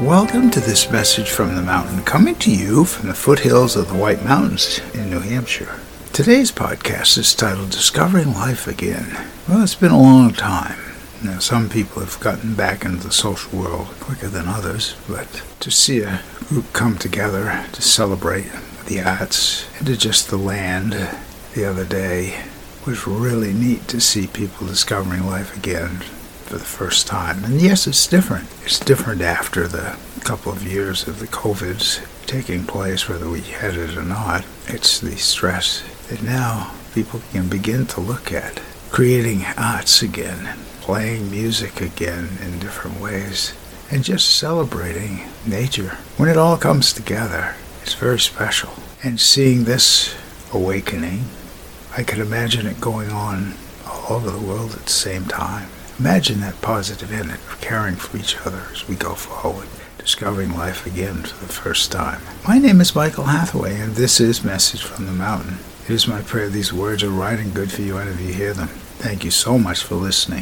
Welcome 0.00 0.50
to 0.50 0.58
this 0.58 0.90
message 0.90 1.30
from 1.30 1.54
the 1.54 1.62
mountain, 1.62 2.02
coming 2.02 2.34
to 2.36 2.50
you 2.50 2.84
from 2.84 3.08
the 3.08 3.14
foothills 3.14 3.76
of 3.76 3.86
the 3.86 3.94
White 3.94 4.24
Mountains 4.24 4.80
in 4.94 5.10
New 5.10 5.20
Hampshire. 5.20 5.78
Today's 6.12 6.50
podcast 6.50 7.18
is 7.18 7.34
titled 7.34 7.70
Discovering 7.70 8.32
Life 8.32 8.66
Again. 8.66 9.28
Well, 9.46 9.62
it's 9.62 9.76
been 9.76 9.92
a 9.92 10.00
long 10.00 10.32
time. 10.32 10.78
Now, 11.22 11.38
some 11.38 11.68
people 11.68 12.00
have 12.00 12.18
gotten 12.18 12.54
back 12.54 12.84
into 12.84 13.06
the 13.06 13.12
social 13.12 13.56
world 13.56 13.88
quicker 14.00 14.26
than 14.26 14.48
others, 14.48 14.96
but 15.08 15.42
to 15.60 15.70
see 15.70 16.00
a 16.00 16.22
group 16.48 16.72
come 16.72 16.98
together 16.98 17.64
to 17.72 17.82
celebrate 17.82 18.50
the 18.86 19.00
arts 19.00 19.68
and 19.78 19.86
to 19.86 19.96
just 19.96 20.30
the 20.30 20.38
land 20.38 20.94
the 21.54 21.64
other 21.64 21.84
day 21.84 22.42
was 22.86 23.06
really 23.06 23.52
neat 23.52 23.86
to 23.88 24.00
see 24.00 24.26
people 24.26 24.66
discovering 24.66 25.26
life 25.26 25.56
again 25.56 26.02
for 26.52 26.58
the 26.58 26.64
first 26.64 27.06
time. 27.06 27.42
And 27.44 27.62
yes, 27.62 27.86
it's 27.86 28.06
different. 28.06 28.46
It's 28.62 28.78
different 28.78 29.22
after 29.22 29.66
the 29.66 29.96
couple 30.20 30.52
of 30.52 30.70
years 30.70 31.08
of 31.08 31.18
the 31.18 31.26
COVIDs 31.26 32.06
taking 32.26 32.66
place, 32.66 33.08
whether 33.08 33.26
we 33.26 33.40
had 33.40 33.74
it 33.74 33.96
or 33.96 34.02
not. 34.02 34.44
It's 34.66 35.00
the 35.00 35.16
stress 35.16 35.82
that 36.10 36.22
now 36.22 36.74
people 36.92 37.22
can 37.32 37.48
begin 37.48 37.86
to 37.86 38.02
look 38.02 38.30
at. 38.34 38.60
Creating 38.90 39.46
arts 39.56 40.02
again, 40.02 40.58
playing 40.82 41.30
music 41.30 41.80
again 41.80 42.28
in 42.42 42.58
different 42.58 43.00
ways, 43.00 43.54
and 43.90 44.04
just 44.04 44.36
celebrating 44.36 45.22
nature. 45.46 45.96
When 46.18 46.28
it 46.28 46.36
all 46.36 46.58
comes 46.58 46.92
together, 46.92 47.54
it's 47.80 47.94
very 47.94 48.20
special. 48.20 48.74
And 49.02 49.18
seeing 49.18 49.64
this 49.64 50.14
awakening, 50.52 51.24
I 51.96 52.02
can 52.02 52.20
imagine 52.20 52.66
it 52.66 52.78
going 52.78 53.08
on 53.08 53.54
all 53.86 54.16
over 54.16 54.30
the 54.30 54.46
world 54.46 54.72
at 54.72 54.84
the 54.84 54.90
same 54.90 55.24
time. 55.24 55.70
Imagine 55.98 56.40
that 56.40 56.60
positive 56.62 57.12
end 57.12 57.30
of 57.30 57.58
caring 57.60 57.96
for 57.96 58.16
each 58.16 58.38
other 58.46 58.62
as 58.72 58.88
we 58.88 58.96
go 58.96 59.14
forward, 59.14 59.68
discovering 59.98 60.56
life 60.56 60.86
again 60.86 61.22
for 61.22 61.44
the 61.44 61.52
first 61.52 61.92
time. 61.92 62.22
My 62.48 62.58
name 62.58 62.80
is 62.80 62.94
Michael 62.96 63.24
Hathaway, 63.24 63.78
and 63.78 63.94
this 63.94 64.18
is 64.18 64.42
Message 64.42 64.82
from 64.82 65.06
the 65.06 65.12
Mountain. 65.12 65.58
It 65.84 65.90
is 65.90 66.08
my 66.08 66.22
prayer 66.22 66.48
these 66.48 66.72
words 66.72 67.02
are 67.02 67.10
right 67.10 67.38
and 67.38 67.54
good 67.54 67.70
for 67.70 67.82
you 67.82 67.98
and 67.98 68.08
if 68.08 68.20
you 68.20 68.32
hear 68.32 68.54
them. 68.54 68.68
Thank 68.98 69.22
you 69.22 69.30
so 69.30 69.58
much 69.58 69.82
for 69.82 69.94
listening. 69.96 70.40